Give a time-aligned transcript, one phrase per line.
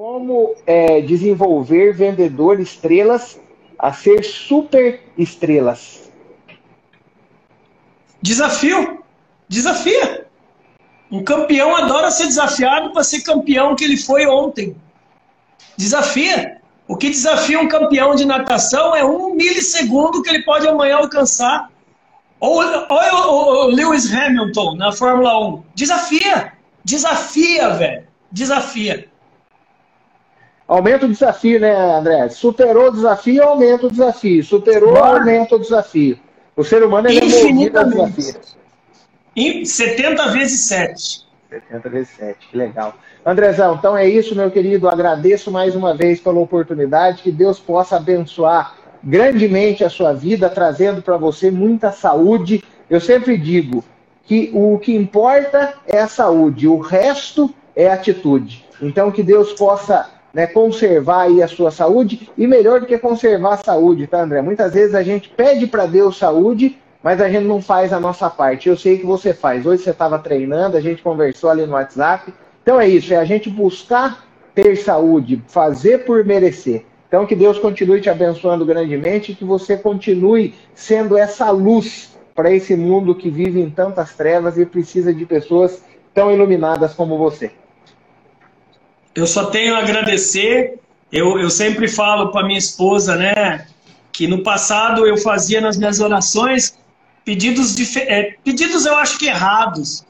[0.00, 3.38] Como é, desenvolver vendedor estrelas
[3.78, 6.10] a ser super estrelas?
[8.22, 9.04] Desafio.
[9.46, 10.26] Desafia.
[11.12, 14.74] Um campeão adora ser desafiado para ser campeão que ele foi ontem.
[15.76, 16.62] Desafia.
[16.88, 21.70] O que desafia um campeão de natação é um milissegundo que ele pode amanhã alcançar.
[22.40, 25.62] Ou, ou, o Lewis Hamilton na Fórmula 1.
[25.74, 26.54] Desafia.
[26.82, 28.08] Desafia, velho.
[28.32, 29.09] Desafia.
[30.70, 32.28] Aumenta o desafio, né, André?
[32.28, 34.44] Superou o desafio, aumenta o desafio.
[34.44, 35.18] Superou, Bora.
[35.18, 36.16] aumenta o desafio.
[36.56, 38.56] O ser humano é movido a desafios.
[39.64, 41.26] 70 vezes 7.
[41.50, 42.94] 70 vezes 7, que legal.
[43.26, 44.88] Andrezão, então é isso, meu querido.
[44.88, 47.24] Agradeço mais uma vez pela oportunidade.
[47.24, 52.62] Que Deus possa abençoar grandemente a sua vida, trazendo para você muita saúde.
[52.88, 53.82] Eu sempre digo
[54.22, 58.64] que o que importa é a saúde, o resto é atitude.
[58.80, 63.54] Então, que Deus possa né, conservar aí a sua saúde e melhor do que conservar
[63.54, 64.40] a saúde, tá, André?
[64.42, 68.28] Muitas vezes a gente pede para Deus saúde, mas a gente não faz a nossa
[68.28, 68.68] parte.
[68.68, 69.66] Eu sei que você faz.
[69.66, 72.32] Hoje você estava treinando, a gente conversou ali no WhatsApp.
[72.62, 76.84] Então é isso, é a gente buscar ter saúde, fazer por merecer.
[77.08, 82.76] Então que Deus continue te abençoando grandemente que você continue sendo essa luz para esse
[82.76, 85.82] mundo que vive em tantas trevas e precisa de pessoas
[86.14, 87.50] tão iluminadas como você.
[89.14, 90.78] Eu só tenho a agradecer.
[91.10, 93.66] Eu, eu sempre falo para minha esposa, né,
[94.12, 96.78] que no passado eu fazia nas minhas orações
[97.24, 100.04] pedidos, é, pedidos eu acho que errados,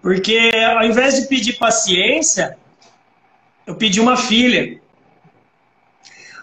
[0.00, 2.56] porque ao invés de pedir paciência,
[3.66, 4.80] eu pedi uma filha.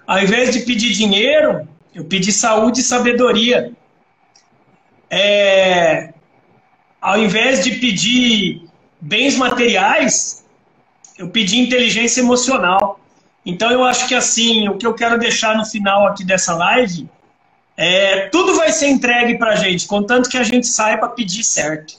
[0.05, 3.71] Ao invés de pedir dinheiro, eu pedi saúde e sabedoria.
[5.09, 6.13] É,
[7.01, 8.67] ao invés de pedir
[8.99, 10.42] bens materiais,
[11.17, 12.99] eu pedi inteligência emocional.
[13.45, 17.09] Então eu acho que assim, o que eu quero deixar no final aqui dessa live
[17.75, 21.95] é tudo vai ser entregue para a gente, contanto que a gente saiba pedir certo.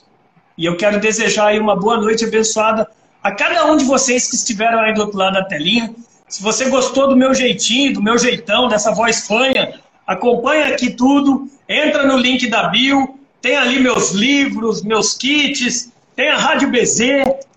[0.57, 2.87] E eu quero desejar aí uma boa noite abençoada
[3.21, 5.93] a cada um de vocês que estiveram aí do outro lado da telinha.
[6.29, 11.49] Se você gostou do meu jeitinho, do meu jeitão, dessa voz fanha, acompanha aqui tudo,
[11.67, 17.01] entra no link da bio, tem ali meus livros, meus kits, tem a Rádio BZ,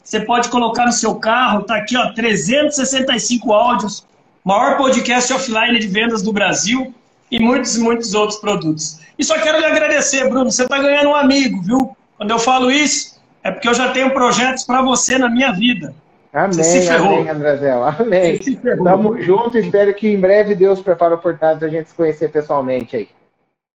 [0.08, 4.06] você pode colocar no seu carro, tá aqui, ó, 365 áudios,
[4.42, 6.94] maior podcast offline de vendas do Brasil
[7.30, 9.00] e muitos e muitos outros produtos.
[9.18, 11.94] E só quero lhe agradecer, Bruno, você está ganhando um amigo, viu?
[12.16, 15.94] Quando eu falo isso, é porque eu já tenho projetos para você na minha vida.
[16.32, 17.84] Amém, amém, Andrezel.
[17.84, 18.38] Amém.
[18.82, 22.96] Tamo junto, espero que em breve Deus prepare a oportunidade da gente se conhecer pessoalmente
[22.96, 23.08] aí.